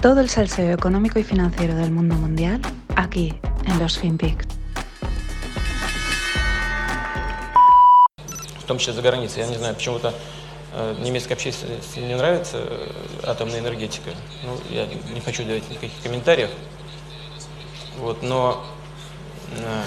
Todo 0.00 0.20
el 0.20 0.28
salseo 0.28 0.72
económico 0.72 1.18
y 1.18 1.24
financiero 1.24 1.74
del 1.74 1.90
mundo 1.90 2.14
mundial 2.14 2.60
aquí 2.94 3.34
en 3.66 3.78
los 3.80 3.98
FinPix. 3.98 4.46
в 8.60 8.64
том 8.68 8.78
числе 8.78 8.92
за 8.92 9.02
границей. 9.02 9.42
Я 9.42 9.48
не 9.48 9.56
знаю, 9.56 9.74
почему-то 9.74 10.12
э, 10.74 10.94
немецкой 11.00 11.32
общественности 11.32 12.00
не 12.00 12.14
нравится 12.14 12.58
э, 12.58 12.90
атомная 13.24 13.60
энергетика. 13.60 14.10
Ну, 14.44 14.58
я 14.68 14.86
не 14.86 15.20
хочу 15.20 15.42
давать 15.42 15.68
никаких 15.70 16.00
комментариев. 16.02 16.50
Вот, 17.96 18.22
но 18.22 18.62
э, 19.56 19.82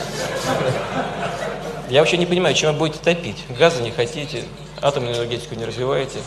я 1.89 1.99
вообще 1.99 2.17
не 2.17 2.25
понимаю, 2.25 2.55
чем 2.55 2.73
вы 2.73 2.79
будете 2.79 2.99
топить. 3.03 3.45
Газа 3.57 3.83
не 3.83 3.91
хотите, 3.91 4.43
атомную 4.81 5.15
энергетику 5.15 5.53
не 5.53 5.65
развиваете. 5.65 6.19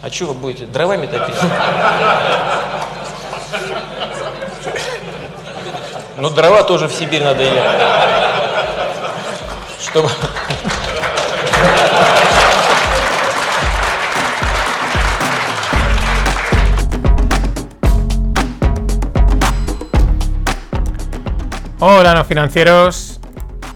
А 0.00 0.08
что 0.08 0.26
вы 0.26 0.34
будете? 0.34 0.66
Дровами 0.66 1.06
топить? 1.06 1.34
Ну, 6.17 6.29
дрова 6.29 6.63
тоже 6.63 6.87
в 6.87 6.93
Сибирь 6.93 7.23
надо 7.23 7.43
ехать. 7.43 7.81
Чтобы... 9.79 10.09
Hola, 21.85 22.13
no 22.13 22.23
financieros. 22.23 23.19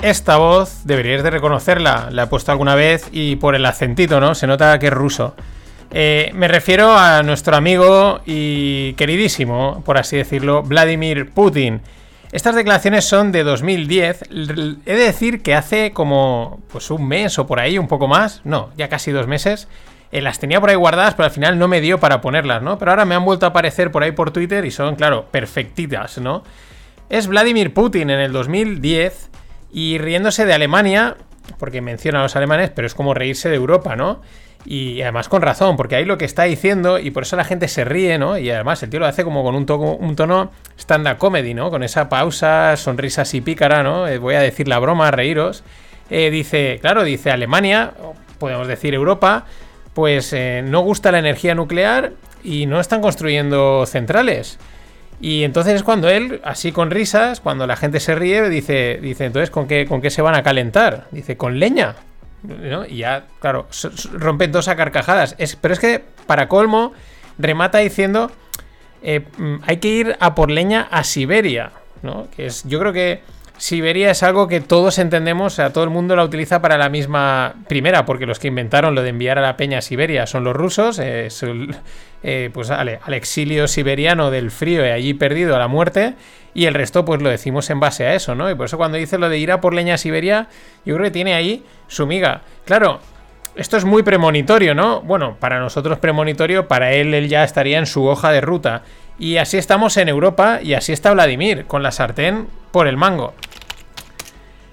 Esta 0.02 0.38
voz 0.38 0.86
deberíais 0.86 1.24
de 1.24 1.30
reconocerla. 1.30 2.08
La 2.10 2.24
he 2.24 2.28
puesto 2.28 2.54
alguna 2.54 2.74
vez 2.74 3.10
y 3.12 3.36
por 3.36 3.54
el 3.54 3.66
acentito, 3.66 4.22
¿no? 4.22 4.34
Se 4.34 4.48
nota 4.48 4.80
que 4.80 4.88
es 4.88 4.94
ruso. 4.94 5.36
Eh, 5.95 6.31
me 6.35 6.49
refiero 6.49 6.97
a 6.97 7.23
nuestro 7.23 7.55
amigo 7.57 8.21
y 8.25 8.95
queridísimo, 8.95 9.83
por 9.85 9.99
así 9.99 10.17
decirlo, 10.17 10.63
Vladimir 10.63 11.31
Putin. 11.31 11.83
Estas 12.33 12.55
declaraciones 12.55 13.05
son 13.05 13.31
de 13.31 13.45
2010. 13.45 14.23
L- 14.31 14.77
He 14.87 14.95
de 14.97 15.05
decir 15.05 15.43
que 15.43 15.55
hace 15.55 15.93
como 15.93 16.61
pues 16.73 16.91
un 16.91 17.07
mes 17.07 17.39
o 17.39 17.47
por 17.47 17.61
ahí, 17.61 17.77
un 17.77 17.89
poco 17.89 18.09
más, 18.09 18.41
no, 18.45 18.71
ya 18.77 18.89
casi 18.89 19.11
dos 19.11 19.27
meses, 19.27 19.69
eh, 20.13 20.23
las 20.23 20.39
tenía 20.39 20.61
por 20.61 20.71
ahí 20.71 20.77
guardadas, 20.77 21.13
pero 21.15 21.27
al 21.27 21.31
final 21.31 21.59
no 21.59 21.69
me 21.69 21.83
dio 21.83 22.01
para 22.01 22.23
ponerlas, 22.23 22.63
¿no? 22.63 22.79
Pero 22.79 22.91
ahora 22.93 23.05
me 23.05 23.15
han 23.15 23.25
vuelto 23.27 23.45
a 23.45 23.51
aparecer 23.51 23.91
por 23.91 24.03
ahí 24.03 24.13
por 24.13 24.31
Twitter 24.31 24.65
y 24.65 24.71
son, 24.71 24.97
claro, 24.97 25.27
perfectitas, 25.31 26.17
¿no? 26.19 26.43
Es 27.11 27.27
Vladimir 27.27 27.75
Putin 27.75 28.09
en 28.09 28.21
el 28.21 28.33
2010 28.33 29.29
y 29.75 29.99
riéndose 29.99 30.47
de 30.47 30.55
Alemania, 30.55 31.17
porque 31.59 31.83
menciona 31.83 32.21
a 32.21 32.23
los 32.23 32.35
alemanes, 32.37 32.71
pero 32.71 32.87
es 32.87 32.95
como 32.95 33.13
reírse 33.13 33.51
de 33.51 33.57
Europa, 33.57 33.95
¿no? 33.95 34.23
Y 34.65 35.03
además 35.03 35.29
con 35.29 35.43
razón, 35.43 35.77
porque 35.77 35.97
ahí 35.97 36.05
lo 36.05 36.19
que 36.19 36.25
está 36.25 36.45
diciendo, 36.45 36.99
y 36.99 37.11
por 37.11 37.25
eso 37.25 37.35
la 37.37 37.45
gente 37.45 37.67
se 37.67 37.85
ríe, 37.85 38.17
¿no? 38.19 38.39
Y 38.39 38.49
además 38.51 38.83
el 38.83 38.91
tío 38.91 39.01
lo 39.01 39.07
hace 39.07 39.25
como 39.25 39.43
con 39.43 39.55
un, 39.57 39.67
to- 39.67 39.77
un 39.79 40.15
tono 40.15 40.53
stand-up 40.79 41.19
comedy, 41.19 41.53
¿no? 41.53 41.71
Con 41.71 41.83
esa 41.83 42.09
pausa, 42.09 42.77
sonrisa 42.77 43.23
así 43.23 43.41
pícara, 43.41 43.83
¿no? 43.83 44.07
Eh, 44.07 44.19
voy 44.19 44.35
a 44.37 44.41
decir 44.41 44.69
la 44.69 44.79
broma, 44.79 45.11
reíros. 45.11 45.65
Eh, 46.11 46.31
dice, 46.31 46.79
claro, 46.81 47.03
dice 47.03 47.31
Alemania, 47.31 47.93
podemos 48.39 48.69
decir 48.69 48.95
Europa, 48.95 49.47
pues 49.95 50.33
eh, 50.33 50.63
no 50.65 50.81
gusta 50.81 51.11
la 51.11 51.19
energía 51.19 51.55
nuclear 51.55 52.13
y 52.45 52.67
no 52.67 52.79
están 52.79 53.01
construyendo 53.01 53.85
centrales. 53.87 54.59
Y 55.21 55.45
entonces 55.45 55.75
es 55.75 55.83
cuando 55.83 56.09
él, 56.09 56.41
así 56.45 56.73
con 56.73 56.91
risas, 56.91 57.41
cuando 57.41 57.67
la 57.67 57.77
gente 57.77 58.01
se 58.01 58.15
ríe, 58.15 58.49
dice, 58.49 58.99
dice 59.03 59.25
entonces, 59.25 59.51
¿con 59.51 59.67
qué, 59.69 59.87
¿con 59.87 60.01
qué 60.01 60.11
se 60.11 60.23
van 60.23 60.35
a 60.35 60.43
calentar? 60.43 61.07
Dice, 61.11 61.37
con 61.37 61.59
leña. 61.59 61.95
¿No? 62.43 62.87
Y 62.87 62.99
ya, 62.99 63.27
claro, 63.41 63.69
rompen 64.13 64.53
dos 64.53 64.69
a 64.69 64.77
carcajadas. 64.77 65.35
Es, 65.39 65.57
pero 65.57 65.75
es 65.75 65.81
que, 65.81 66.05
para 66.27 66.49
colmo, 66.49 66.93
remata 67.39 67.79
diciendo, 67.79 68.31
eh, 69.03 69.27
mm, 69.37 69.57
hay 69.63 69.77
que 69.79 69.89
ir 69.89 70.17
a 70.21 70.35
por 70.35 70.51
leña 70.51 70.89
a 70.91 71.05
Siberia, 71.05 71.73
¿no? 72.03 72.29
Que 72.35 72.47
es, 72.47 72.65
yo 72.65 72.79
creo 72.79 72.93
que 72.93 73.23
Siberia 73.63 74.11
es 74.11 74.25
algo 74.25 74.49
que 74.49 74.61
todos 74.61 74.99
entendemos, 74.99 75.53
o 75.53 75.55
sea, 75.55 75.73
todo 75.73 75.85
el 75.85 75.91
mundo 75.91 76.17
la 76.17 76.25
utiliza 76.25 76.61
para 76.61 76.77
la 76.77 76.89
misma 76.89 77.55
primera, 77.69 78.05
porque 78.05 78.27
los 78.27 78.41
que 78.41 78.49
inventaron 78.49 78.97
lo 78.97 79.05
de 79.05 79.11
enviar 79.11 79.39
a 79.39 79.41
la 79.41 79.57
peña 79.57 79.79
a 79.79 79.83
Siberia 79.83 80.27
son 80.27 80.43
los 80.43 80.57
rusos, 80.57 80.99
eh, 80.99 81.29
el- 81.43 81.77
eh, 82.25 82.51
pues 82.53 82.71
al, 82.71 82.99
al 83.01 83.15
exilio 83.15 83.69
siberiano 83.69 84.33
del 84.33 84.51
frío 84.51 84.85
y 84.85 84.89
allí 84.89 85.15
perdido 85.15 85.55
a 85.55 85.61
la 85.61 85.69
muerte, 85.69 86.15
y 86.55 86.67
el 86.67 86.75
resto 86.75 87.05
pues 87.05 87.23
lo 87.23 87.29
decimos 87.31 87.71
en 87.71 87.79
base 87.79 88.05
a 88.05 88.15
eso, 88.15 88.35
¿no? 88.35 88.51
Y 88.51 88.57
por 88.57 88.67
eso 88.67 88.79
cuando 88.79 88.99
dice 88.99 89.17
lo 89.17 89.29
de 89.29 89.39
ir 89.39 89.53
a 89.53 89.61
por 89.61 89.75
leña 89.75 89.95
a 89.95 89.99
Siberia, 89.99 90.49
yo 90.85 90.97
creo 90.97 91.05
que 91.05 91.13
tiene 91.13 91.35
ahí 91.35 91.65
su 91.87 92.05
miga. 92.09 92.41
Claro, 92.65 92.99
esto 93.55 93.77
es 93.77 93.85
muy 93.85 94.03
premonitorio, 94.03 94.75
¿no? 94.75 95.03
Bueno, 95.03 95.37
para 95.39 95.61
nosotros 95.61 96.01
premonitorio, 96.01 96.67
para 96.67 96.95
él 96.95 97.15
él 97.15 97.29
ya 97.29 97.45
estaría 97.45 97.79
en 97.79 97.87
su 97.87 98.07
hoja 98.07 98.33
de 98.33 98.41
ruta. 98.41 98.83
Y 99.21 99.37
así 99.37 99.57
estamos 99.57 99.99
en 99.99 100.09
Europa 100.09 100.59
y 100.61 100.75
así 100.75 100.93
está 100.93 101.13
Vladimir, 101.13 101.67
con 101.67 101.85
la 101.85 101.93
sartén 101.93 102.49
por 102.73 102.89
el 102.89 102.97
mango. 102.97 103.35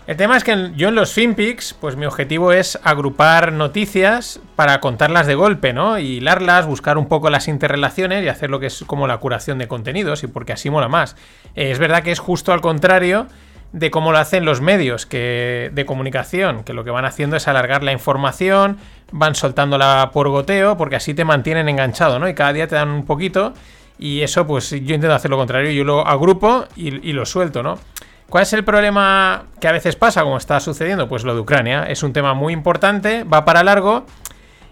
El 0.09 0.18
tema 0.18 0.36
es 0.36 0.44
que 0.44 0.72
yo 0.75 0.88
en 0.88 0.96
los 0.96 1.14
FinPix, 1.14 1.75
pues 1.75 1.96
mi 1.96 2.08
objetivo 2.08 2.52
es 2.52 2.80
agrupar 2.81 3.53
noticias 3.53 4.42
para 4.56 4.80
contarlas 4.80 5.28
de 5.28 5.36
golpe, 5.36 5.72
¿no? 5.72 6.00
Y 6.00 6.14
hilarlas, 6.14 6.66
buscar 6.66 6.97
un 6.97 7.08
poco 7.08 7.30
las 7.30 7.47
interrelaciones 7.47 8.24
y 8.24 8.28
hacer 8.28 8.50
lo 8.50 8.59
que 8.59 8.66
es 8.66 8.84
como 8.88 9.06
la 9.06 9.19
curación 9.19 9.59
de 9.59 9.68
contenidos, 9.68 10.24
y 10.24 10.28
porque 10.28 10.52
así 10.52 10.72
mola 10.72 10.88
más. 10.88 11.16
Eh, 11.53 11.69
es 11.69 11.78
verdad 11.78 12.02
que 12.02 12.12
es 12.12 12.18
justo 12.18 12.53
al 12.53 12.59
contrario 12.59 13.28
de 13.72 13.92
cómo 13.92 14.12
lo 14.12 14.18
hacen 14.18 14.46
los 14.46 14.62
medios 14.62 15.06
que, 15.06 15.69
de 15.75 15.86
comunicación, 15.86 16.64
que 16.64 16.74
lo 16.74 16.84
que 16.84 16.90
van 16.90 17.06
haciendo 17.06 17.36
es 17.36 17.48
alargar 17.48 17.84
la 17.84 17.92
información, 17.92 18.80
van 19.12 19.36
soltándola 19.36 20.09
por 20.12 20.28
goteo, 20.30 20.75
porque 20.75 20.96
así 20.96 21.14
te 21.14 21.24
mantienen 21.24 21.69
enganchado, 21.69 22.18
¿no? 22.18 22.28
Y 22.28 22.34
cada 22.34 22.52
día 22.52 22.68
te 22.68 22.74
dan 22.74 22.90
un 22.90 23.06
poquito, 23.06 23.53
y 24.00 24.22
eso, 24.22 24.48
pues 24.48 24.72
yo 24.72 24.96
intento 24.96 25.14
hacer 25.14 25.30
lo 25.30 25.38
contrario, 25.38 25.69
yo 25.69 25.84
lo 25.84 26.08
agrupo 26.08 26.66
y, 26.75 27.08
y 27.08 27.14
lo 27.14 27.28
suelto, 27.28 27.62
¿no? 27.62 27.78
¿Cuál 28.30 28.44
es 28.44 28.54
el 28.54 28.64
problema 28.64 29.46
que 29.60 29.68
a 29.68 29.72
veces 29.72 29.96
pasa, 29.96 30.22
como 30.22 30.38
está 30.38 30.60
sucediendo? 30.60 31.10
Pues 31.10 31.24
lo 31.24 31.34
de 31.34 31.42
Ucrania. 31.42 31.86
Es 31.86 32.04
un 32.04 32.14
tema 32.14 32.36
muy 32.36 32.54
importante, 32.54 33.24
va 33.24 33.44
para 33.44 33.64
largo. 33.64 34.06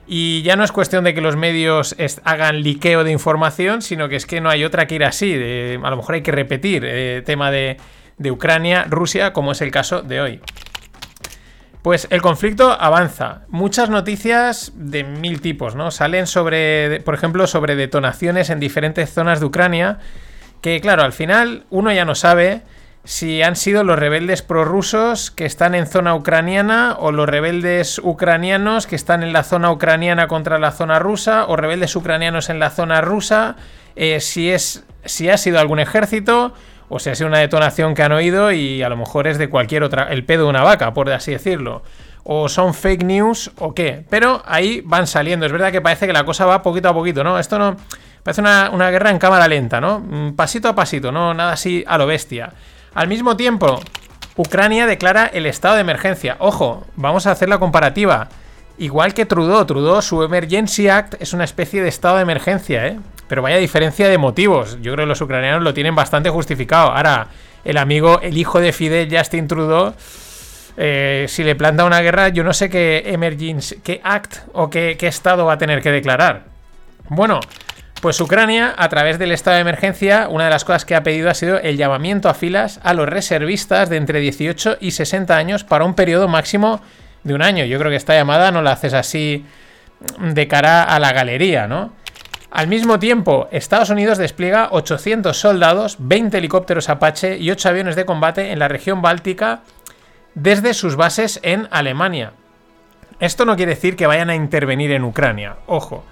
Y 0.05 0.43
ya 0.43 0.55
no 0.55 0.63
es 0.63 0.71
cuestión 0.71 1.03
de 1.03 1.15
que 1.15 1.21
los 1.21 1.35
medios 1.35 1.95
hagan 2.23 2.61
liqueo 2.61 3.03
de 3.03 3.11
información, 3.11 3.81
sino 3.81 4.07
que 4.07 4.15
es 4.15 4.27
que 4.27 4.39
no 4.41 4.49
hay 4.49 4.63
otra 4.63 4.85
que 4.85 4.95
ir 4.95 5.03
así. 5.03 5.33
a 5.33 5.89
lo 5.89 5.97
mejor 5.97 6.15
hay 6.15 6.21
que 6.21 6.31
repetir 6.31 6.85
el 6.85 7.23
tema 7.23 7.49
de, 7.49 7.77
Ucrania, 8.29 8.85
Rusia, 8.87 9.33
como 9.33 9.51
es 9.51 9.61
el 9.61 9.71
caso 9.71 10.03
de 10.03 10.21
hoy. 10.21 10.39
Pues 11.81 12.07
el 12.11 12.21
conflicto 12.21 12.71
avanza. 12.79 13.41
Muchas 13.49 13.89
noticias 13.89 14.71
de 14.75 15.03
mil 15.03 15.41
tipos, 15.41 15.75
¿no? 15.75 15.89
Salen 15.89 16.27
sobre, 16.27 17.01
por 17.01 17.15
ejemplo, 17.15 17.47
sobre 17.47 17.75
detonaciones 17.75 18.51
en 18.51 18.59
diferentes 18.59 19.11
zonas 19.11 19.39
de 19.39 19.47
Ucrania. 19.47 19.97
Que 20.61 20.79
claro, 20.79 21.03
al 21.03 21.13
final 21.13 21.65
uno 21.69 21.91
ya 21.91 22.05
no 22.05 22.13
sabe 22.13 22.61
si 23.07 23.41
han 23.41 23.55
sido 23.55 23.85
los 23.85 23.97
rebeldes 23.97 24.41
prorrusos 24.41 25.31
que 25.31 25.45
están 25.45 25.75
en 25.75 25.87
zona 25.87 26.13
ucraniana 26.13 26.97
o 26.99 27.13
los 27.13 27.29
rebeldes 27.29 27.99
ucranianos 28.03 28.85
que 28.85 28.97
están 28.97 29.23
en 29.23 29.31
la 29.31 29.43
zona 29.43 29.71
ucraniana 29.71 30.27
contra 30.27 30.59
la 30.59 30.71
zona 30.71 30.99
rusa 30.99 31.45
o 31.47 31.55
rebeldes 31.55 31.95
ucranianos 31.95 32.49
en 32.49 32.59
la 32.59 32.69
zona 32.69 32.99
rusa, 32.99 33.55
eh, 33.95 34.19
si, 34.19 34.51
es, 34.51 34.83
si 35.05 35.29
ha 35.29 35.37
sido 35.37 35.57
algún 35.57 35.79
ejército 35.79 36.53
o 36.89 36.99
si 36.99 37.09
ha 37.09 37.15
sido 37.15 37.29
una 37.29 37.39
detonación 37.39 37.95
que 37.95 38.03
han 38.03 38.11
oído 38.11 38.51
y 38.51 38.83
a 38.83 38.89
lo 38.89 38.97
mejor 38.97 39.27
es 39.27 39.37
de 39.37 39.47
cualquier 39.49 39.83
otra, 39.83 40.09
el 40.11 40.25
pedo 40.25 40.43
de 40.43 40.49
una 40.49 40.63
vaca, 40.63 40.93
por 40.93 41.09
así 41.09 41.31
decirlo. 41.31 41.83
O 42.25 42.49
son 42.49 42.73
fake 42.73 43.05
news 43.05 43.51
o 43.57 43.73
qué. 43.73 44.03
Pero 44.09 44.43
ahí 44.45 44.81
van 44.83 45.07
saliendo. 45.07 45.45
Es 45.45 45.53
verdad 45.53 45.71
que 45.71 45.79
parece 45.79 46.07
que 46.07 46.13
la 46.13 46.25
cosa 46.25 46.45
va 46.45 46.61
poquito 46.61 46.89
a 46.89 46.93
poquito, 46.93 47.23
¿no? 47.23 47.39
Esto 47.39 47.57
no... 47.57 47.77
Parece 48.21 48.41
una, 48.41 48.69
una 48.73 48.91
guerra 48.91 49.11
en 49.11 49.17
cámara 49.17 49.47
lenta, 49.47 49.79
¿no? 49.79 50.01
Mm, 50.01 50.35
Pasito 50.35 50.67
a 50.67 50.75
pasito, 50.75 51.13
no 51.13 51.33
nada 51.33 51.53
así 51.53 51.85
a 51.87 51.97
lo 51.97 52.05
bestia. 52.05 52.51
Al 52.97 53.07
mismo 53.07 53.37
tiempo, 53.37 53.79
Ucrania 54.37 54.87
declara 54.87 55.27
el 55.27 55.45
estado 55.45 55.75
de 55.75 55.81
emergencia. 55.81 56.35
Ojo, 56.39 56.83
vamos 56.95 57.27
a 57.27 57.31
hacer 57.31 57.47
la 57.47 57.59
comparativa. 57.59 58.27
Igual 58.79 59.13
que 59.13 59.27
Trudeau, 59.27 59.63
Trudeau, 59.67 60.01
su 60.01 60.23
Emergency 60.23 60.89
Act 60.89 61.13
es 61.21 61.31
una 61.31 61.43
especie 61.43 61.83
de 61.83 61.89
estado 61.89 62.15
de 62.15 62.23
emergencia, 62.23 62.87
¿eh? 62.87 62.97
Pero 63.27 63.43
vaya 63.43 63.57
diferencia 63.57 64.09
de 64.09 64.17
motivos. 64.17 64.79
Yo 64.81 64.93
creo 64.93 65.05
que 65.05 65.09
los 65.09 65.21
ucranianos 65.21 65.61
lo 65.61 65.75
tienen 65.75 65.93
bastante 65.93 66.31
justificado. 66.31 66.89
Ahora, 66.89 67.27
el 67.63 67.77
amigo, 67.77 68.19
el 68.23 68.35
hijo 68.35 68.59
de 68.59 68.73
Fidel, 68.73 69.15
Justin 69.15 69.47
Trudeau, 69.47 69.93
eh, 70.75 71.27
si 71.29 71.43
le 71.43 71.55
planta 71.55 71.85
una 71.85 72.01
guerra, 72.01 72.29
yo 72.29 72.43
no 72.43 72.51
sé 72.51 72.67
qué 72.67 73.03
emergency, 73.05 73.75
qué 73.83 74.01
act 74.03 74.37
o 74.53 74.71
qué, 74.71 74.95
qué 74.97 75.05
estado 75.05 75.45
va 75.45 75.53
a 75.53 75.57
tener 75.59 75.83
que 75.83 75.91
declarar. 75.91 76.45
Bueno, 77.09 77.41
pues 78.01 78.21
Ucrania, 78.21 78.75
a 78.77 78.89
través 78.89 79.17
del 79.17 79.31
estado 79.31 79.55
de 79.55 79.61
emergencia, 79.61 80.27
una 80.29 80.45
de 80.45 80.49
las 80.51 80.63
cosas 80.63 80.85
que 80.85 80.95
ha 80.95 81.03
pedido 81.03 81.29
ha 81.29 81.33
sido 81.33 81.57
el 81.59 81.77
llamamiento 81.77 82.29
a 82.29 82.33
filas 82.33 82.79
a 82.83 82.93
los 82.93 83.09
reservistas 83.09 83.89
de 83.89 83.97
entre 83.97 84.19
18 84.19 84.77
y 84.79 84.91
60 84.91 85.35
años 85.35 85.63
para 85.63 85.85
un 85.85 85.95
periodo 85.95 86.27
máximo 86.27 86.81
de 87.23 87.33
un 87.33 87.41
año. 87.41 87.65
Yo 87.65 87.79
creo 87.79 87.89
que 87.89 87.97
esta 87.97 88.13
llamada 88.13 88.51
no 88.51 88.61
la 88.61 88.73
haces 88.73 88.93
así 88.93 89.45
de 90.19 90.47
cara 90.47 90.83
a 90.83 90.99
la 90.99 91.11
galería, 91.11 91.67
¿no? 91.67 91.91
Al 92.51 92.67
mismo 92.67 92.97
tiempo, 92.97 93.49
Estados 93.51 93.89
Unidos 93.89 94.17
despliega 94.17 94.69
800 94.71 95.37
soldados, 95.37 95.97
20 95.99 96.37
helicópteros 96.37 96.89
Apache 96.89 97.37
y 97.37 97.51
8 97.51 97.69
aviones 97.69 97.95
de 97.95 98.05
combate 98.05 98.51
en 98.51 98.59
la 98.59 98.67
región 98.67 99.01
báltica 99.01 99.61
desde 100.33 100.73
sus 100.73 100.95
bases 100.95 101.39
en 101.43 101.67
Alemania. 101.71 102.31
Esto 103.19 103.43
no 103.43 103.55
quiere 103.55 103.73
decir 103.73 103.95
que 103.95 104.07
vayan 104.07 104.29
a 104.29 104.35
intervenir 104.35 104.91
en 104.91 105.03
Ucrania, 105.03 105.57
ojo. 105.65 106.03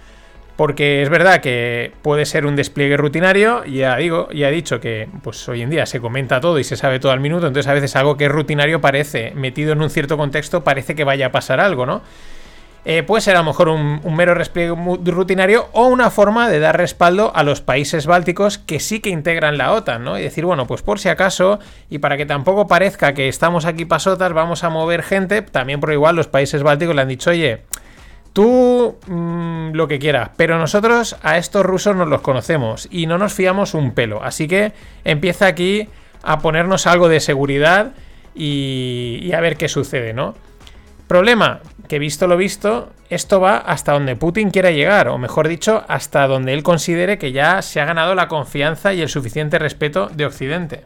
Porque 0.55 1.01
es 1.01 1.09
verdad 1.09 1.41
que 1.41 1.91
puede 2.01 2.25
ser 2.25 2.45
un 2.45 2.55
despliegue 2.55 2.95
rutinario, 2.95 3.65
ya 3.65 3.97
digo, 3.97 4.29
ya 4.31 4.47
he 4.47 4.51
dicho 4.51 4.79
que 4.79 5.09
pues 5.21 5.47
hoy 5.49 5.61
en 5.61 5.69
día 5.69 5.85
se 5.85 5.99
comenta 5.99 6.39
todo 6.39 6.59
y 6.59 6.63
se 6.63 6.77
sabe 6.77 6.99
todo 6.99 7.11
al 7.11 7.19
minuto, 7.19 7.47
entonces 7.47 7.69
a 7.69 7.73
veces 7.73 7.95
algo 7.97 8.15
que 8.15 8.25
es 8.25 8.31
rutinario 8.31 8.79
parece, 8.79 9.33
metido 9.35 9.73
en 9.73 9.81
un 9.81 9.89
cierto 9.89 10.15
contexto, 10.17 10.63
parece 10.63 10.95
que 10.95 11.03
vaya 11.03 11.27
a 11.27 11.31
pasar 11.31 11.59
algo, 11.59 11.85
¿no? 11.85 12.01
Eh, 12.87 13.01
puede 13.01 13.21
ser 13.21 13.35
a 13.35 13.39
lo 13.39 13.45
mejor 13.45 13.67
un, 13.67 13.99
mero 14.15 14.35
despliegue 14.35 14.75
rutinario 15.05 15.69
o 15.71 15.87
una 15.87 16.11
forma 16.11 16.47
de 16.49 16.59
dar 16.59 16.77
respaldo 16.77 17.31
a 17.35 17.41
los 17.41 17.59
países 17.59 18.05
bálticos 18.05 18.59
que 18.59 18.79
sí 18.79 18.99
que 18.99 19.09
integran 19.09 19.57
la 19.57 19.73
OTAN, 19.73 20.03
¿no? 20.03 20.19
Y 20.19 20.21
decir, 20.21 20.45
bueno, 20.45 20.67
pues 20.67 20.83
por 20.83 20.99
si 20.99 21.09
acaso, 21.09 21.59
y 21.89 21.97
para 21.97 22.15
que 22.15 22.27
tampoco 22.27 22.67
parezca 22.67 23.15
que 23.15 23.27
estamos 23.27 23.65
aquí 23.65 23.85
pasotas, 23.85 24.33
vamos 24.33 24.63
a 24.63 24.69
mover 24.69 25.01
gente, 25.01 25.41
también 25.41 25.79
por 25.79 25.91
igual 25.91 26.15
los 26.15 26.27
países 26.27 26.61
bálticos 26.61 26.95
le 26.95 27.01
han 27.01 27.07
dicho, 27.07 27.31
oye, 27.31 27.61
Tú 28.35 28.97
mm, 29.07 29.71
lo 29.71 29.87
que 29.87 29.97
quieras, 29.97 30.31
pero 30.35 30.59
nosotros 30.59 31.15
a 31.23 31.37
estos 31.37 31.65
rusos 31.65 31.95
nos 31.95 32.09
los 32.09 32.19
conocemos 32.19 32.85
y 32.91 33.05
no 33.05 33.17
nos 33.17 33.33
fiamos 33.33 33.73
un 33.73 33.93
pelo. 33.93 34.21
Así 34.21 34.49
que 34.49 34.73
empieza 35.05 35.47
aquí 35.47 35.87
a 36.21 36.39
ponernos 36.39 36.85
algo 36.85 37.07
de 37.07 37.21
seguridad 37.21 37.93
y, 38.35 39.19
y 39.21 39.31
a 39.31 39.39
ver 39.39 39.55
qué 39.55 39.69
sucede, 39.69 40.11
¿no? 40.11 40.35
Problema, 41.07 41.61
que 41.87 41.97
visto 41.97 42.27
lo 42.27 42.35
visto, 42.35 42.89
esto 43.09 43.39
va 43.39 43.55
hasta 43.55 43.93
donde 43.93 44.17
Putin 44.17 44.49
quiera 44.49 44.71
llegar, 44.71 45.07
o 45.07 45.17
mejor 45.17 45.47
dicho, 45.47 45.85
hasta 45.87 46.27
donde 46.27 46.51
él 46.51 46.61
considere 46.61 47.17
que 47.17 47.31
ya 47.31 47.61
se 47.61 47.79
ha 47.79 47.85
ganado 47.85 48.15
la 48.15 48.27
confianza 48.27 48.93
y 48.93 49.01
el 49.01 49.07
suficiente 49.07 49.59
respeto 49.59 50.09
de 50.13 50.25
Occidente. 50.25 50.83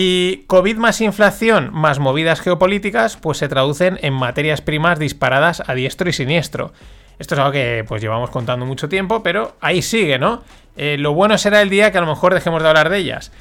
Y 0.00 0.44
COVID 0.46 0.76
más 0.76 1.00
inflación 1.00 1.70
más 1.72 1.98
movidas 1.98 2.40
geopolíticas, 2.40 3.16
pues 3.16 3.38
se 3.38 3.48
traducen 3.48 3.98
en 4.00 4.14
materias 4.14 4.60
primas 4.60 5.00
disparadas 5.00 5.60
a 5.66 5.74
diestro 5.74 6.08
y 6.08 6.12
siniestro. 6.12 6.72
Esto 7.18 7.34
es 7.34 7.40
algo 7.40 7.50
que 7.50 7.84
pues 7.88 8.00
llevamos 8.00 8.30
contando 8.30 8.64
mucho 8.64 8.88
tiempo, 8.88 9.24
pero 9.24 9.56
ahí 9.60 9.82
sigue, 9.82 10.20
¿no? 10.20 10.44
Eh, 10.76 10.98
lo 11.00 11.14
bueno 11.14 11.36
será 11.36 11.62
el 11.62 11.68
día 11.68 11.90
que 11.90 11.98
a 11.98 12.00
lo 12.00 12.06
mejor 12.06 12.32
dejemos 12.32 12.62
de 12.62 12.68
hablar 12.68 12.90
de 12.90 12.98
ellas. 12.98 13.32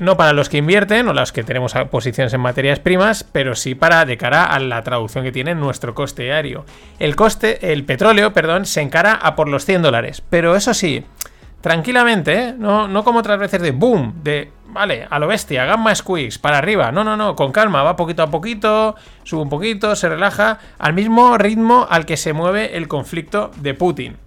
no 0.00 0.18
para 0.18 0.34
los 0.34 0.50
que 0.50 0.58
invierten 0.58 1.08
o 1.08 1.14
los 1.14 1.32
que 1.32 1.44
tenemos 1.44 1.72
posiciones 1.90 2.34
en 2.34 2.42
materias 2.42 2.78
primas, 2.78 3.24
pero 3.24 3.54
sí 3.54 3.74
para 3.74 4.04
de 4.04 4.18
cara 4.18 4.44
a 4.44 4.58
la 4.58 4.82
traducción 4.82 5.24
que 5.24 5.32
tiene 5.32 5.54
nuestro 5.54 5.94
coste 5.94 6.24
diario. 6.24 6.66
El 6.98 7.16
coste, 7.16 7.72
el 7.72 7.84
petróleo, 7.84 8.34
perdón, 8.34 8.66
se 8.66 8.82
encara 8.82 9.14
a 9.14 9.34
por 9.34 9.48
los 9.48 9.64
100 9.64 9.80
dólares, 9.80 10.22
pero 10.28 10.56
eso 10.56 10.74
sí, 10.74 11.06
tranquilamente, 11.64 12.34
¿eh? 12.34 12.54
no, 12.58 12.88
no 12.88 13.02
como 13.04 13.20
otras 13.20 13.38
veces 13.38 13.62
de 13.62 13.70
boom, 13.70 14.22
de 14.22 14.52
vale, 14.66 15.06
a 15.08 15.18
lo 15.18 15.26
bestia, 15.26 15.64
gamma 15.64 15.94
squeeze, 15.94 16.38
para 16.38 16.58
arriba. 16.58 16.92
No, 16.92 17.04
no, 17.04 17.16
no, 17.16 17.34
con 17.34 17.52
calma, 17.52 17.82
va 17.82 17.96
poquito 17.96 18.22
a 18.22 18.30
poquito, 18.30 18.96
sube 19.22 19.40
un 19.40 19.48
poquito, 19.48 19.96
se 19.96 20.10
relaja, 20.10 20.58
al 20.78 20.92
mismo 20.92 21.38
ritmo 21.38 21.86
al 21.88 22.04
que 22.04 22.18
se 22.18 22.34
mueve 22.34 22.76
el 22.76 22.86
conflicto 22.86 23.50
de 23.56 23.72
Putin. 23.72 24.18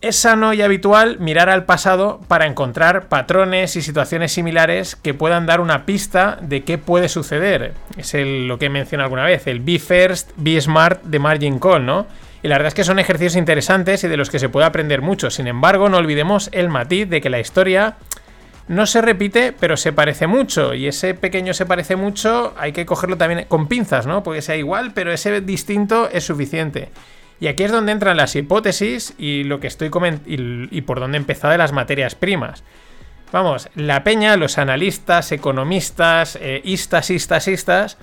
Es 0.00 0.16
sano 0.16 0.54
y 0.54 0.62
habitual 0.62 1.18
mirar 1.18 1.50
al 1.50 1.66
pasado 1.66 2.22
para 2.26 2.46
encontrar 2.46 3.10
patrones 3.10 3.76
y 3.76 3.82
situaciones 3.82 4.32
similares 4.32 4.96
que 4.96 5.12
puedan 5.12 5.44
dar 5.44 5.60
una 5.60 5.84
pista 5.84 6.38
de 6.40 6.64
qué 6.64 6.78
puede 6.78 7.10
suceder. 7.10 7.74
Es 7.98 8.14
lo 8.14 8.58
que 8.58 8.64
he 8.64 8.70
mencionado 8.70 9.08
alguna 9.08 9.26
vez, 9.26 9.46
el 9.46 9.60
Be 9.60 9.78
First, 9.78 10.30
Be 10.36 10.58
Smart 10.58 11.02
de 11.02 11.18
Margin 11.18 11.58
Call, 11.58 11.84
¿no? 11.84 12.06
Y 12.42 12.48
la 12.48 12.56
verdad 12.56 12.68
es 12.68 12.74
que 12.74 12.84
son 12.84 12.98
ejercicios 12.98 13.36
interesantes 13.36 14.02
y 14.04 14.08
de 14.08 14.16
los 14.16 14.30
que 14.30 14.38
se 14.38 14.48
puede 14.48 14.66
aprender 14.66 15.02
mucho. 15.02 15.30
Sin 15.30 15.46
embargo, 15.46 15.88
no 15.88 15.98
olvidemos 15.98 16.48
el 16.52 16.68
matiz 16.68 17.08
de 17.08 17.20
que 17.20 17.30
la 17.30 17.40
historia 17.40 17.96
no 18.68 18.86
se 18.86 19.02
repite, 19.02 19.52
pero 19.52 19.76
se 19.76 19.92
parece 19.92 20.26
mucho. 20.26 20.74
Y 20.74 20.86
ese 20.86 21.14
pequeño 21.14 21.52
se 21.52 21.66
parece 21.66 21.96
mucho 21.96 22.54
hay 22.56 22.72
que 22.72 22.86
cogerlo 22.86 23.16
también 23.16 23.46
con 23.48 23.66
pinzas, 23.66 24.06
¿no? 24.06 24.22
Porque 24.22 24.42
sea 24.42 24.56
igual, 24.56 24.92
pero 24.94 25.12
ese 25.12 25.40
distinto 25.40 26.08
es 26.10 26.24
suficiente. 26.24 26.90
Y 27.40 27.48
aquí 27.48 27.64
es 27.64 27.72
donde 27.72 27.92
entran 27.92 28.16
las 28.16 28.36
hipótesis 28.36 29.14
y 29.18 29.44
lo 29.44 29.60
que 29.60 29.66
estoy 29.66 29.90
y, 30.26 30.76
y 30.76 30.80
por 30.82 31.00
dónde 31.00 31.18
empezado 31.18 31.52
de 31.52 31.58
las 31.58 31.72
materias 31.72 32.14
primas. 32.14 32.62
Vamos, 33.32 33.68
la 33.76 34.02
peña, 34.02 34.36
los 34.36 34.58
analistas, 34.58 35.30
economistas, 35.30 36.36
eh, 36.40 36.60
istas, 36.64 37.10
istas, 37.10 37.46
istas, 37.46 37.98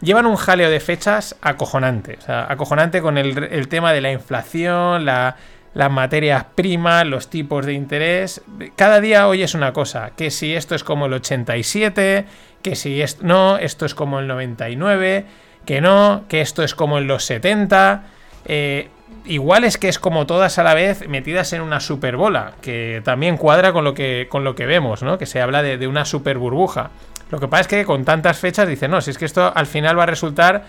llevan 0.00 0.26
un 0.26 0.36
jaleo 0.36 0.70
de 0.70 0.80
fechas 0.80 1.36
acojonante. 1.40 2.16
O 2.18 2.20
sea, 2.20 2.46
acojonante 2.50 3.00
con 3.02 3.18
el, 3.18 3.68
tema 3.68 3.92
de 3.92 4.00
la 4.00 4.12
inflación, 4.12 5.04
la, 5.04 5.36
las 5.74 5.90
materias 5.90 6.46
primas, 6.54 7.06
los 7.06 7.28
tipos 7.28 7.66
de 7.66 7.74
interés. 7.74 8.42
Cada 8.76 9.00
día 9.00 9.28
hoy 9.28 9.42
es 9.42 9.54
una 9.54 9.72
cosa, 9.72 10.12
que 10.16 10.30
si 10.30 10.54
esto 10.54 10.74
es 10.74 10.84
como 10.84 11.06
el 11.06 11.12
87, 11.12 12.24
que 12.62 12.76
si 12.76 13.02
esto 13.02 13.24
no, 13.24 13.58
esto 13.58 13.86
es 13.86 13.94
como 13.94 14.18
el 14.18 14.26
99, 14.26 15.26
que 15.64 15.80
no, 15.80 16.24
que 16.28 16.40
esto 16.40 16.62
es 16.62 16.74
como 16.74 16.98
en 16.98 17.06
los 17.06 17.24
70. 17.24 18.04
Eh, 18.46 18.88
igual 19.26 19.64
es 19.64 19.78
que 19.78 19.88
es 19.88 19.98
como 19.98 20.26
todas 20.26 20.58
a 20.58 20.62
la 20.62 20.74
vez 20.74 21.08
metidas 21.08 21.52
en 21.52 21.62
una 21.62 21.80
super 21.80 22.16
bola, 22.16 22.52
que 22.60 23.02
también 23.04 23.36
cuadra 23.36 23.72
con 23.72 23.84
lo 23.84 23.94
que, 23.94 24.26
con 24.30 24.44
lo 24.44 24.54
que 24.54 24.66
vemos, 24.66 25.02
¿no? 25.02 25.18
Que 25.18 25.26
se 25.26 25.40
habla 25.40 25.62
de, 25.62 25.86
una 25.86 26.04
super 26.04 26.38
burbuja. 26.38 26.90
Lo 27.30 27.40
que 27.40 27.48
pasa 27.48 27.62
es 27.62 27.66
que 27.68 27.84
con 27.84 28.04
tantas 28.04 28.38
fechas 28.38 28.68
dicen, 28.68 28.90
no, 28.90 29.00
si 29.00 29.10
es 29.10 29.18
que 29.18 29.24
esto 29.24 29.52
al 29.54 29.66
final 29.66 29.98
va 29.98 30.04
a 30.04 30.06
resultar 30.06 30.64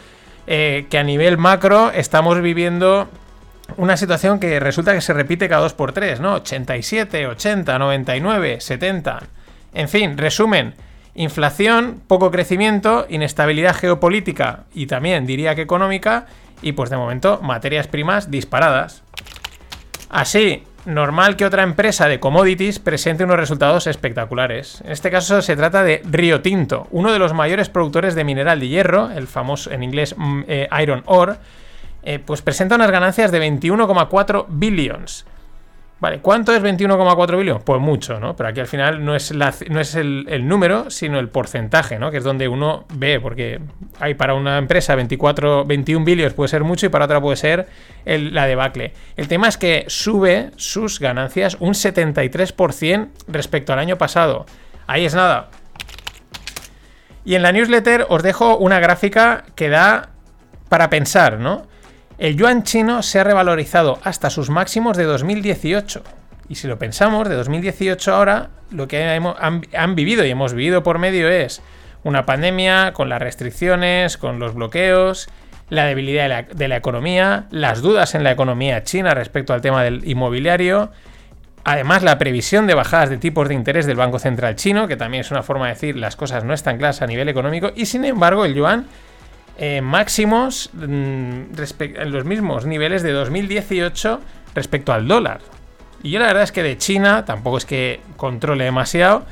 eh, 0.48 0.88
que 0.90 0.98
a 0.98 1.04
nivel 1.04 1.38
macro 1.38 1.92
estamos 1.92 2.42
viviendo 2.42 3.08
una 3.76 3.98
situación 3.98 4.40
que 4.40 4.60
resulta 4.60 4.94
que 4.94 5.02
se 5.02 5.14
repite 5.14 5.50
cada 5.50 5.68
2x3, 5.68 6.20
¿no? 6.20 6.36
87, 6.36 7.28
80, 7.28 7.78
99, 7.78 8.62
70. 8.62 9.24
En 9.74 9.90
fin, 9.90 10.18
resumen, 10.18 10.74
inflación, 11.16 12.02
poco 12.08 12.32
crecimiento, 12.32 13.06
inestabilidad 13.10 13.76
geopolítica 13.76 14.64
y 14.74 14.88
también 14.88 15.26
diría 15.26 15.56
que 15.56 15.64
económica 15.64 16.28
y 16.62 16.74
pues 16.74 16.90
de 16.90 16.98
momento 16.98 17.40
materias 17.42 17.88
primas 17.88 18.32
disparadas. 18.32 19.04
Así, 20.10 20.64
normal 20.86 21.36
que 21.36 21.46
otra 21.46 21.64
empresa 21.64 22.08
de 22.08 22.20
commodities 22.20 22.80
presente 22.80 23.26
unos 23.26 23.38
resultados 23.38 23.88
espectaculares. 23.88 24.82
En 24.86 24.92
este 24.92 25.12
caso 25.12 25.42
se 25.42 25.56
trata 25.56 25.84
de 25.84 26.02
Rio 26.06 26.42
Tinto, 26.42 26.88
uno 26.92 27.12
de 27.12 27.20
los 27.20 27.34
mayores 27.34 27.70
productores 27.70 28.16
de 28.16 28.24
mineral 28.24 28.60
de 28.60 28.70
hierro, 28.70 29.12
el 29.12 29.28
famoso 29.28 29.72
en 29.72 29.84
inglés 29.84 30.16
mm, 30.18 30.42
eh, 30.48 30.70
Iron 30.82 31.04
Ore, 31.06 31.36
eh, 32.04 32.20
pues 32.20 32.42
presenta 32.42 32.76
unas 32.76 32.90
ganancias 32.90 33.32
de 33.32 33.42
21,4 33.42 34.46
billions. 34.48 35.26
Vale, 36.00 36.20
¿cuánto 36.20 36.54
es 36.54 36.62
21,4 36.62 37.40
billones? 37.40 37.64
Pues 37.64 37.82
mucho, 37.82 38.20
¿no? 38.20 38.36
Pero 38.36 38.50
aquí 38.50 38.60
al 38.60 38.68
final 38.68 39.04
no 39.04 39.16
es, 39.16 39.34
no 39.34 39.80
es 39.80 39.96
el, 39.96 40.48
número, 40.48 40.92
sino 40.92 41.18
el 41.18 41.30
porcentaje, 41.30 41.98
¿no? 41.98 42.12
Que 42.12 42.18
es 42.18 42.24
donde 42.24 42.48
uno 42.48 42.86
ve, 42.94 43.20
porque 43.20 43.60
hay 44.00 44.14
para 44.14 44.36
una 44.36 44.60
empresa 44.60 44.94
24, 44.94 45.66
21 45.66 46.06
billones 46.06 46.34
puede 46.34 46.50
ser 46.50 46.64
mucho 46.64 46.86
y 46.86 46.90
para 46.90 47.06
otra 47.06 47.20
puede 47.20 47.38
ser 47.38 47.68
la 48.06 48.46
debacle. 48.46 48.94
El 49.16 49.28
tema 49.28 49.48
es 49.48 49.58
que 49.58 49.86
sube 49.88 50.52
sus 50.56 51.00
ganancias 51.00 51.58
un 51.60 51.74
73% 51.74 53.10
respecto 53.28 53.74
al 53.74 53.80
año 53.80 53.98
pasado. 53.98 54.46
Ahí 54.86 55.04
es 55.04 55.16
nada. 55.16 55.50
Y 57.26 57.34
en 57.34 57.42
la 57.42 57.52
newsletter 57.52 58.06
os 58.08 58.22
dejo 58.22 58.56
una 58.58 58.80
gráfica 58.80 59.46
que 59.56 59.70
da 59.70 60.10
para 60.70 60.92
pensar, 60.92 61.40
¿no? 61.40 61.66
El 62.18 62.36
yuan 62.36 62.64
chino 62.64 63.04
se 63.04 63.20
ha 63.20 63.24
revalorizado 63.24 64.00
hasta 64.04 64.32
sus 64.32 64.50
máximos 64.50 64.98
de 64.98 65.04
2018. 65.04 66.02
Y 66.50 66.56
si 66.56 66.68
lo 66.68 66.80
pensamos, 66.80 67.30
de 67.30 67.36
2018 67.36 68.14
ahora, 68.14 68.50
lo 68.72 68.88
que 68.88 69.04
han, 69.04 69.96
vivido 69.96 70.26
y 70.26 70.32
hemos 70.32 70.54
vivido 70.54 70.82
por 70.82 70.98
medio 70.98 71.30
es 71.30 71.62
una 72.04 72.26
pandemia 72.26 72.94
con 72.94 73.10
las 73.10 73.22
restricciones, 73.22 74.18
con 74.18 74.40
los 74.40 74.56
bloqueos, 74.56 75.30
la 75.70 75.86
debilidad 75.86 76.24
de 76.24 76.30
la, 76.30 76.42
de 76.44 76.68
la, 76.68 76.78
economía, 76.78 77.46
las 77.52 77.82
dudas 77.82 78.16
en 78.16 78.24
la 78.24 78.32
economía 78.32 78.84
china 78.84 79.14
respecto 79.14 79.54
al 79.54 79.62
tema 79.62 79.84
del 79.84 80.08
inmobiliario, 80.08 80.92
además 81.66 82.02
la 82.02 82.18
previsión 82.18 82.66
de 82.66 82.74
bajadas 82.74 83.10
de 83.10 83.18
tipos 83.18 83.48
de 83.48 83.54
interés 83.54 83.86
del 83.86 83.98
Banco 83.98 84.18
Central 84.18 84.56
chino, 84.56 84.88
que 84.88 84.96
también 84.96 85.22
es 85.22 85.30
una 85.30 85.44
forma 85.44 85.68
de 85.68 85.74
decir 85.74 85.98
las 85.98 86.16
cosas 86.16 86.44
no 86.46 86.54
están 86.54 86.78
claras 86.78 87.02
a 87.04 87.08
nivel 87.08 87.30
económico, 87.30 87.72
y 87.76 87.86
sin 87.86 88.06
embargo 88.06 88.46
el 88.46 88.56
yuan 88.56 88.88
eh, 89.58 89.82
máximos 89.82 90.70
mm, 90.74 91.42
en 91.80 92.12
los 92.12 92.26
mismos 92.26 92.66
niveles 92.66 93.02
de 93.04 93.12
2018 93.12 94.22
respecto 94.54 94.94
al 94.94 95.08
dólar. 95.08 95.40
Y 96.04 96.12
yo 96.12 96.20
la 96.20 96.28
verdad 96.28 96.44
es 96.44 96.52
que 96.52 96.62
de 96.64 96.78
China 96.78 97.26
tampoco 97.26 97.58
es 97.58 97.66
que 97.66 98.00
controle 98.18 98.66
demasiado, 98.66 99.26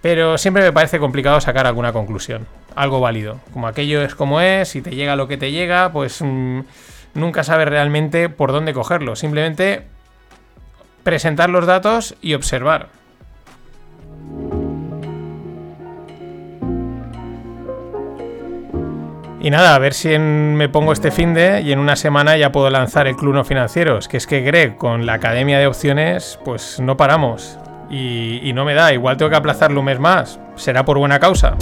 pero 0.00 0.36
siempre 0.36 0.64
me 0.64 0.72
parece 0.72 0.98
complicado 0.98 1.40
sacar 1.40 1.66
alguna 1.66 1.92
conclusión, 1.92 2.46
algo 2.74 3.00
válido. 3.00 3.40
Como 3.52 3.68
aquello 3.68 4.02
es 4.02 4.16
como 4.16 4.40
es, 4.40 4.68
si 4.68 4.82
te 4.82 4.90
llega 4.90 5.14
lo 5.14 5.28
que 5.28 5.36
te 5.36 5.52
llega, 5.52 5.92
pues 5.92 6.20
mm, 6.20 6.60
nunca 7.14 7.44
sabes 7.44 7.68
realmente 7.68 8.28
por 8.28 8.50
dónde 8.50 8.74
cogerlo. 8.74 9.14
Simplemente 9.14 9.84
presentar 11.04 11.50
los 11.50 11.66
datos 11.66 12.16
y 12.20 12.34
observar. 12.34 12.88
Y 19.44 19.50
nada, 19.50 19.74
a 19.74 19.78
ver 19.80 19.92
si 19.92 20.16
me 20.16 20.68
pongo 20.68 20.92
este 20.92 21.10
fin 21.10 21.34
de 21.34 21.62
y 21.62 21.72
en 21.72 21.80
una 21.80 21.96
semana 21.96 22.36
ya 22.36 22.52
puedo 22.52 22.70
lanzar 22.70 23.08
el 23.08 23.16
Cluno 23.16 23.42
Financieros. 23.42 24.06
Que 24.06 24.16
es 24.16 24.28
que 24.28 24.40
Greg, 24.40 24.76
con 24.76 25.04
la 25.04 25.14
academia 25.14 25.58
de 25.58 25.66
opciones, 25.66 26.38
pues 26.44 26.78
no 26.78 26.96
paramos. 26.96 27.58
Y, 27.90 28.52
no 28.54 28.64
me 28.64 28.74
da, 28.74 28.92
igual 28.92 29.16
tengo 29.16 29.30
que 29.30 29.36
aplazarlo 29.36 29.80
un 29.80 29.86
mes 29.86 29.98
más. 29.98 30.38
Será 30.54 30.84
por 30.84 30.96
buena 30.96 31.18
causa. 31.18 31.56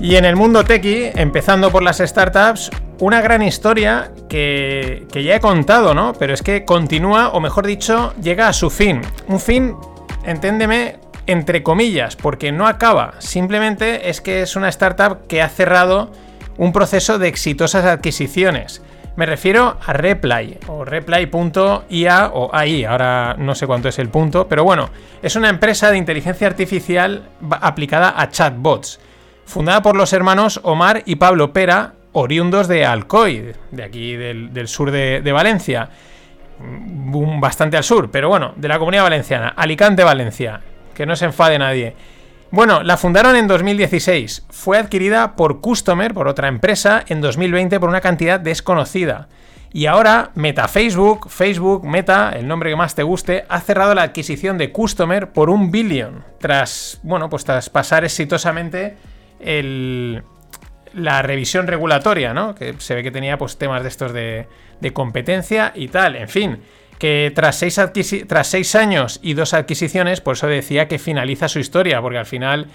Y 0.00 0.16
en 0.16 0.24
el 0.24 0.34
mundo 0.34 0.64
techie, 0.64 1.12
empezando 1.14 1.70
por 1.70 1.82
las 1.82 1.98
startups, 1.98 2.70
una 3.00 3.20
gran 3.20 3.42
historia 3.42 4.12
que, 4.30 5.06
ya 5.12 5.36
he 5.36 5.40
contado, 5.40 5.92
¿no? 5.92 6.14
Pero 6.18 6.32
es 6.32 6.40
que 6.40 6.64
continúa, 6.64 7.28
o 7.32 7.40
mejor 7.40 7.66
dicho, 7.66 8.14
llega 8.22 8.48
a 8.48 8.54
su 8.54 8.70
fin. 8.70 9.02
Un 9.28 9.40
fin, 9.40 9.76
enténdeme, 10.24 10.96
entre 11.26 11.62
comillas, 11.62 12.16
porque 12.16 12.52
no 12.52 12.66
acaba. 12.66 13.14
Simplemente 13.18 14.10
es 14.10 14.20
que 14.20 14.42
es 14.42 14.56
una 14.56 14.68
startup 14.68 15.26
que 15.26 15.42
ha 15.42 15.48
cerrado 15.48 16.10
un 16.56 16.72
proceso 16.72 17.18
de 17.18 17.28
exitosas 17.28 17.84
adquisiciones. 17.84 18.82
Me 19.16 19.26
refiero 19.26 19.76
a 19.84 19.92
Reply 19.92 20.58
o 20.68 20.84
Reply.ia 20.84 22.30
o 22.32 22.54
AI, 22.54 22.84
ahora 22.84 23.34
no 23.38 23.54
sé 23.54 23.66
cuánto 23.66 23.88
es 23.88 23.98
el 23.98 24.08
punto, 24.08 24.48
pero 24.48 24.64
bueno, 24.64 24.90
es 25.22 25.36
una 25.36 25.48
empresa 25.48 25.90
de 25.90 25.98
inteligencia 25.98 26.46
artificial 26.46 27.28
aplicada 27.60 28.14
a 28.16 28.30
chatbots 28.30 29.00
fundada 29.50 29.82
por 29.82 29.96
los 29.96 30.12
hermanos 30.12 30.60
Omar 30.62 31.02
y 31.06 31.16
Pablo 31.16 31.52
Pera, 31.52 31.94
oriundos 32.12 32.68
de 32.68 32.86
Alcoy, 32.86 33.52
de 33.72 33.82
aquí 33.82 34.14
del, 34.14 34.68
sur 34.68 34.92
de, 34.92 35.32
Valencia. 35.32 35.90
Bastante 37.40 37.76
al 37.76 37.84
sur, 37.84 38.10
pero 38.10 38.28
bueno, 38.28 38.52
de 38.56 38.68
la 38.68 38.78
comunidad 38.78 39.04
valenciana. 39.04 39.48
Alicante, 39.56 40.04
Valencia. 40.04 40.60
Que 40.94 41.06
no 41.06 41.16
se 41.16 41.24
enfade 41.24 41.58
nadie. 41.58 41.94
Bueno, 42.50 42.82
la 42.82 42.96
fundaron 42.96 43.36
en 43.36 43.46
2016. 43.46 44.46
Fue 44.50 44.78
adquirida 44.78 45.36
por 45.36 45.60
Customer, 45.60 46.12
por 46.12 46.28
otra 46.28 46.48
empresa, 46.48 47.04
en 47.06 47.20
2020 47.20 47.78
por 47.78 47.88
una 47.88 48.00
cantidad 48.00 48.40
desconocida. 48.40 49.28
Y 49.72 49.86
ahora 49.86 50.32
Meta 50.34 50.66
Facebook, 50.66 51.30
Facebook, 51.30 51.84
Meta, 51.84 52.32
el 52.34 52.48
nombre 52.48 52.70
que 52.70 52.76
más 52.76 52.96
te 52.96 53.04
guste, 53.04 53.44
ha 53.48 53.60
cerrado 53.60 53.94
la 53.94 54.02
adquisición 54.02 54.58
de 54.58 54.72
Customer 54.72 55.32
por 55.32 55.48
un 55.48 55.70
billón. 55.70 56.24
Tras, 56.40 56.98
bueno, 57.04 57.30
pues 57.30 57.44
tras 57.44 57.70
pasar 57.70 58.04
exitosamente 58.04 58.96
la 60.94 61.22
revisión 61.22 61.66
regulatoria, 61.66 62.34
¿no? 62.34 62.54
Que 62.54 62.74
se 62.78 62.94
ve 62.94 63.02
que 63.02 63.10
tenía 63.10 63.38
pues, 63.38 63.56
temas 63.56 63.82
de 63.82 63.88
estos 63.88 64.12
de, 64.12 64.46
competencia 64.92 65.72
y 65.74 65.88
tal. 65.88 66.16
En 66.16 66.28
fin, 66.28 66.58
que 66.98 67.32
tras 67.34 67.56
seis, 67.56 67.80
tras 68.26 68.46
seis 68.46 68.74
años 68.74 69.20
y 69.22 69.34
dos 69.34 69.54
adquisiciones, 69.54 70.20
por 70.20 70.36
eso 70.36 70.46
decía 70.46 70.88
que 70.88 70.98
finaliza 70.98 71.48
su 71.48 71.58
historia, 71.58 72.00
porque 72.00 72.18
al 72.18 72.26
final, 72.26 72.68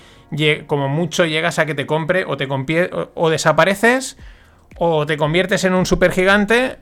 como 0.68 0.88
mucho, 0.88 1.26
llegas 1.26 1.60
a 1.60 1.66
que 1.66 1.76
te 1.76 1.86
compre 1.86 2.26
o, 2.26 2.38
te 2.38 2.48
o 3.14 3.30
desapareces 3.30 4.18
o 4.78 5.06
te 5.06 5.18
conviertes 5.18 5.64
en 5.64 5.74
un 5.74 5.86
supergigante 5.86 6.78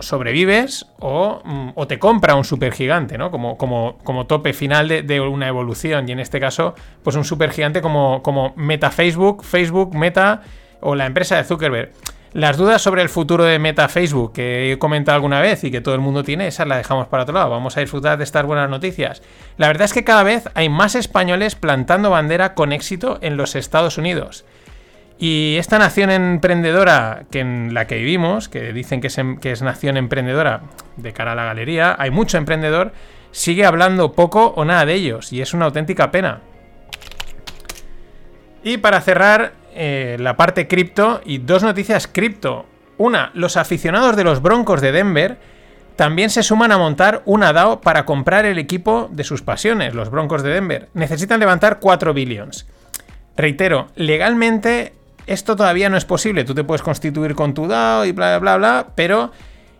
sobrevives 0.00 0.86
mm, 0.98 1.70
o, 1.74 1.86
te 1.86 1.98
compra 1.98 2.34
un 2.34 2.44
supergigante, 2.44 3.18
¿no? 3.18 3.30
Como, 3.30 3.56
como, 3.56 3.98
como 4.04 4.26
tope 4.26 4.52
final 4.52 4.88
de, 4.88 5.20
una 5.20 5.48
evolución. 5.48 6.08
Y 6.08 6.12
en 6.12 6.20
este 6.20 6.40
caso, 6.40 6.74
pues 7.02 7.16
un 7.16 7.24
supergigante 7.24 7.80
como, 7.80 8.22
como 8.22 8.52
Meta 8.56 8.90
Facebook, 8.90 9.44
Facebook, 9.44 9.94
Meta 9.94 10.42
o 10.84 10.94
la 10.94 11.06
empresa 11.06 11.36
de 11.36 11.44
Zuckerberg. 11.44 11.90
Las 12.34 12.56
dudas 12.56 12.82
sobre 12.82 13.02
el 13.02 13.08
futuro 13.08 13.44
de 13.44 13.60
Meta 13.60 13.88
Facebook 13.88 14.32
que 14.32 14.72
he 14.72 14.78
comentado 14.78 15.14
alguna 15.14 15.40
vez 15.40 15.62
y 15.62 15.70
que 15.70 15.80
todo 15.80 15.94
el 15.94 16.00
mundo 16.00 16.24
tiene, 16.24 16.48
esas 16.48 16.66
las 16.66 16.78
dejamos 16.78 17.06
para 17.06 17.22
otro 17.22 17.34
lado. 17.34 17.50
Vamos 17.50 17.76
a 17.76 17.80
disfrutar 17.80 18.18
de 18.18 18.24
estas 18.24 18.44
buenas 18.44 18.68
noticias. 18.68 19.22
La 19.56 19.68
verdad 19.68 19.84
es 19.84 19.92
que 19.92 20.02
cada 20.02 20.24
vez 20.24 20.48
hay 20.54 20.68
más 20.68 20.96
españoles 20.96 21.54
plantando 21.54 22.10
bandera 22.10 22.54
con 22.54 22.72
éxito 22.72 23.18
en 23.22 23.36
los 23.36 23.54
Estados 23.54 23.98
Unidos. 23.98 24.44
Y 25.16 25.56
esta 25.58 25.78
nación 25.78 26.10
emprendedora 26.10 27.24
que 27.30 27.38
en 27.38 27.72
la 27.72 27.86
que 27.86 27.98
vivimos, 27.98 28.48
que 28.48 28.72
dicen 28.72 29.00
que 29.00 29.06
es, 29.06 29.18
em, 29.18 29.38
que 29.38 29.52
es 29.52 29.62
nación 29.62 29.96
emprendedora 29.96 30.62
de 30.96 31.12
cara 31.12 31.32
a 31.32 31.36
la 31.36 31.44
galería, 31.44 31.94
hay 31.96 32.10
mucho 32.10 32.36
emprendedor, 32.36 32.92
sigue 33.30 33.64
hablando 33.64 34.12
poco 34.12 34.54
o 34.56 34.64
nada 34.64 34.84
de 34.86 34.94
ellos, 34.94 35.32
y 35.32 35.40
es 35.40 35.54
una 35.54 35.66
auténtica 35.66 36.10
pena. 36.10 36.40
Y 38.64 38.78
para 38.78 39.00
cerrar 39.02 39.52
eh, 39.74 40.16
la 40.20 40.36
parte 40.36 40.68
cripto, 40.68 41.20
y 41.24 41.38
dos 41.38 41.62
noticias 41.62 42.06
cripto. 42.06 42.66
Una, 42.96 43.30
los 43.34 43.56
aficionados 43.56 44.16
de 44.16 44.24
los 44.24 44.40
Broncos 44.40 44.80
de 44.80 44.92
Denver 44.92 45.38
también 45.96 46.30
se 46.30 46.42
suman 46.42 46.72
a 46.72 46.78
montar 46.78 47.22
una 47.24 47.52
DAO 47.52 47.80
para 47.80 48.04
comprar 48.04 48.44
el 48.44 48.58
equipo 48.58 49.08
de 49.12 49.24
sus 49.24 49.42
pasiones, 49.42 49.94
los 49.94 50.10
Broncos 50.10 50.42
de 50.42 50.50
Denver. 50.50 50.88
Necesitan 50.94 51.40
levantar 51.40 51.78
4 51.80 52.14
billions. 52.14 52.66
Reitero, 53.36 53.88
legalmente 53.96 54.92
esto 55.26 55.56
todavía 55.56 55.88
no 55.88 55.96
es 55.96 56.04
posible. 56.04 56.44
Tú 56.44 56.54
te 56.54 56.64
puedes 56.64 56.82
constituir 56.82 57.34
con 57.34 57.54
tu 57.54 57.66
DAO 57.66 58.04
y 58.04 58.12
bla, 58.12 58.38
bla, 58.38 58.56
bla, 58.56 58.86
pero 58.94 59.32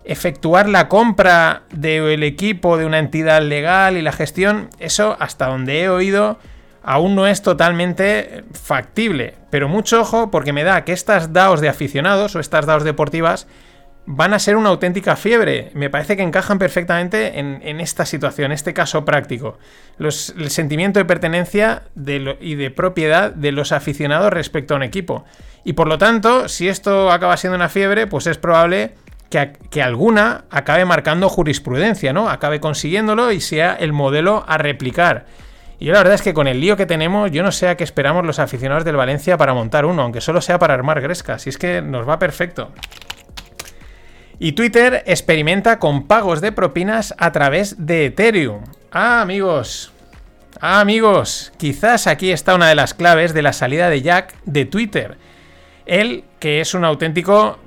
efectuar 0.04 0.68
la 0.68 0.88
compra 0.88 1.62
del 1.70 2.22
equipo 2.22 2.76
de 2.76 2.86
una 2.86 2.98
entidad 2.98 3.42
legal 3.42 3.96
y 3.96 4.02
la 4.02 4.12
gestión, 4.12 4.68
eso 4.78 5.16
hasta 5.18 5.46
donde 5.46 5.82
he 5.82 5.88
oído 5.88 6.38
aún 6.84 7.14
no 7.14 7.26
es 7.26 7.42
totalmente 7.42 8.44
factible. 8.52 9.34
Pero 9.50 9.68
mucho 9.68 10.00
ojo 10.00 10.30
porque 10.30 10.52
me 10.52 10.64
da 10.64 10.84
que 10.84 10.92
estas 10.92 11.32
DAOs 11.32 11.60
de 11.60 11.68
aficionados 11.68 12.36
o 12.36 12.40
estas 12.40 12.66
DAOs 12.66 12.84
deportivas 12.84 13.46
van 14.06 14.34
a 14.34 14.38
ser 14.38 14.56
una 14.56 14.68
auténtica 14.68 15.16
fiebre. 15.16 15.70
Me 15.74 15.88
parece 15.88 16.16
que 16.16 16.22
encajan 16.22 16.58
perfectamente 16.58 17.38
en, 17.38 17.80
esta 17.80 18.04
situación, 18.04 18.52
este 18.52 18.74
caso 18.74 19.04
práctico. 19.04 19.58
el 19.98 20.50
sentimiento 20.50 20.98
de 20.98 21.06
pertenencia 21.06 21.84
y 21.96 22.54
de 22.54 22.70
propiedad 22.70 23.32
de 23.32 23.52
los 23.52 23.72
aficionados 23.72 24.32
respecto 24.32 24.74
a 24.74 24.76
un 24.76 24.82
equipo. 24.82 25.24
Y 25.64 25.72
por 25.72 25.88
lo 25.88 25.96
tanto, 25.96 26.48
si 26.48 26.68
esto 26.68 27.10
acaba 27.10 27.38
siendo 27.38 27.56
una 27.56 27.70
fiebre, 27.70 28.06
pues 28.06 28.26
es 28.26 28.36
probable 28.36 28.94
que, 29.30 29.52
que, 29.70 29.82
alguna 29.82 30.44
acabe 30.50 30.84
marcando 30.84 31.30
jurisprudencia, 31.30 32.12
¿no? 32.12 32.28
Acabe 32.28 32.60
consiguiéndolo 32.60 33.32
y 33.32 33.40
sea 33.40 33.74
el 33.74 33.94
modelo 33.94 34.44
a 34.46 34.58
replicar. 34.58 35.24
Y 35.78 35.86
yo 35.86 35.92
la 35.92 35.98
verdad 35.98 36.14
es 36.14 36.22
que 36.22 36.34
con 36.34 36.46
el 36.46 36.60
lío 36.60 36.76
que 36.76 36.86
tenemos, 36.86 37.30
yo 37.30 37.42
no 37.42 37.52
sé 37.52 37.68
a 37.68 37.76
qué 37.76 37.84
esperamos 37.84 38.24
los 38.24 38.38
aficionados 38.38 38.84
del 38.84 38.96
Valencia 38.96 39.36
para 39.36 39.54
montar 39.54 39.84
uno, 39.84 40.02
aunque 40.02 40.20
solo 40.20 40.40
sea 40.40 40.58
para 40.58 40.74
armar 40.74 41.00
grescas. 41.00 41.46
Y 41.46 41.50
es 41.50 41.58
que 41.58 41.82
nos 41.82 42.08
va 42.08 42.18
perfecto. 42.18 42.70
Y 44.38 44.52
Twitter 44.52 45.02
experimenta 45.06 45.78
con 45.78 46.06
pagos 46.06 46.40
de 46.40 46.52
propinas 46.52 47.14
a 47.18 47.32
través 47.32 47.86
de 47.86 48.06
Ethereum. 48.06 48.64
Ah, 48.90 49.20
amigos. 49.20 49.92
Ah, 50.60 50.80
amigos. 50.80 51.52
Quizás 51.56 52.06
aquí 52.06 52.30
está 52.30 52.54
una 52.54 52.68
de 52.68 52.74
las 52.74 52.94
claves 52.94 53.34
de 53.34 53.42
la 53.42 53.52
salida 53.52 53.90
de 53.90 54.02
Jack 54.02 54.34
de 54.44 54.64
Twitter. 54.64 55.18
Él, 55.86 56.24
que 56.38 56.60
es 56.60 56.74
un 56.74 56.84
auténtico 56.84 57.58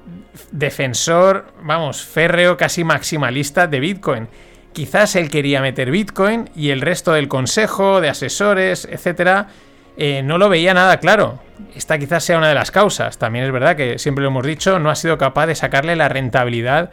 defensor, 0.52 1.54
vamos, 1.62 2.04
férreo, 2.04 2.58
casi 2.58 2.84
maximalista 2.84 3.68
de 3.68 3.80
Bitcoin. 3.80 4.28
Quizás 4.78 5.16
él 5.16 5.32
quería 5.32 5.60
meter 5.60 5.90
Bitcoin 5.90 6.52
y 6.56 6.70
el 6.70 6.82
resto 6.82 7.12
del 7.14 7.28
consejo, 7.28 8.00
de 8.00 8.10
asesores, 8.10 8.86
etcétera, 8.86 9.48
eh, 9.98 10.22
no 10.22 10.38
lo 10.38 10.50
veía 10.50 10.76
nada 10.76 10.98
claro. 11.00 11.40
Esta 11.74 11.98
quizás 11.98 12.24
sea 12.24 12.38
una 12.38 12.50
de 12.50 12.54
las 12.54 12.70
causas. 12.70 13.18
También 13.18 13.46
es 13.46 13.52
verdad 13.52 13.76
que 13.76 13.98
siempre 13.98 14.22
lo 14.22 14.28
hemos 14.28 14.46
dicho, 14.46 14.78
no 14.78 14.92
ha 14.92 14.96
sido 14.96 15.18
capaz 15.18 15.48
de 15.48 15.56
sacarle 15.56 15.96
la 15.96 16.10
rentabilidad, 16.10 16.92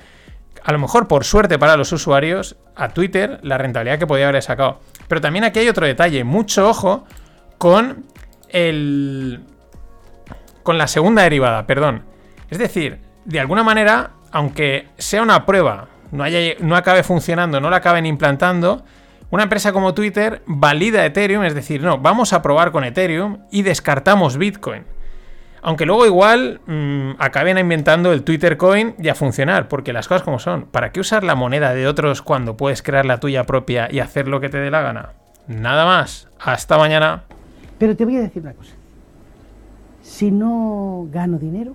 a 0.63 0.73
lo 0.73 0.79
mejor 0.79 1.09
por 1.09 1.25
suerte 1.25 1.59
para 1.59 1.77
los 1.77 1.93
usuarios, 1.93 2.57
a 2.75 2.89
Twitter, 2.89 3.39
la 3.43 3.59
rentabilidad 3.59 3.99
que 3.99 4.07
podía 4.07 4.31
haber 4.31 4.43
sacado. 4.43 4.81
Pero 5.07 5.21
también 5.21 5.45
aquí 5.45 5.59
hay 5.59 5.69
otro 5.69 5.85
detalle, 5.85 6.25
mucho 6.25 6.67
ojo 6.67 7.05
con 7.59 8.07
el... 8.49 9.41
con 10.63 10.79
la 10.79 10.87
segunda 10.87 11.23
derivada, 11.25 11.67
perdón. 11.67 12.03
Es 12.49 12.57
decir, 12.57 13.01
de 13.27 13.41
alguna 13.41 13.63
manera, 13.63 14.13
aunque 14.33 14.89
sea 14.97 15.21
una 15.21 15.45
prueba, 15.45 15.89
no, 16.15 16.25
haya, 16.25 16.55
no 16.61 16.77
acabe 16.77 17.03
funcionando, 17.03 17.61
no 17.61 17.71
la 17.71 17.77
acaben 17.77 18.07
implantando, 18.07 18.85
una 19.31 19.43
empresa 19.43 19.73
como 19.73 19.95
Twitter 19.95 20.43
valida 20.47 21.05
Ethereum, 21.05 21.45
es 21.45 21.55
decir, 21.55 21.83
no, 21.83 21.99
vamos 21.99 22.33
a 22.33 22.41
probar 22.41 22.71
con 22.71 22.85
Ethereum 22.85 23.39
y 23.51 23.63
descartamos 23.63 24.39
Bitcoin. 24.39 24.85
Aunque 25.61 25.87
luego 25.87 26.07
igual 26.07 26.61
mm, 26.67 27.13
acaben 27.19 27.59
inventando 27.59 28.13
el 28.13 28.23
Twitter 28.23 28.57
Coin 28.57 28.95
y 28.99 29.09
a 29.09 29.15
funcionar, 29.15 29.67
porque 29.67 29.93
las 29.93 30.07
cosas 30.07 30.23
como 30.23 30.39
son. 30.39 30.67
¿Para 30.67 30.93
qué 30.93 31.01
usar 31.01 31.25
la 31.25 31.35
moneda 31.35 31.73
de 31.73 31.89
otros 31.89 32.21
cuando 32.21 32.57
puedes 32.57 32.83
crear 32.83 33.07
la 33.07 33.19
tuya 33.19 33.45
propia 33.45 33.89
y 33.91 34.01
hacer 34.01 34.29
lo 34.29 34.41
que 34.41 34.51
te 34.51 34.59
dé 34.59 34.71
la 34.71 34.83
gana? 34.83 35.15
Nada 35.49 35.87
más. 35.87 36.29
Hasta 36.39 36.77
mañana. 36.77 37.25
Pero 37.79 37.97
te 37.97 38.05
voy 38.05 38.19
a 38.19 38.21
decir 38.21 38.43
una 38.43 38.53
cosa. 38.53 38.75
Si 40.03 40.31
no 40.31 41.09
gano 41.11 41.39
dinero, 41.39 41.75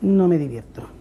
no 0.00 0.28
me 0.28 0.38
divierto. 0.38 0.99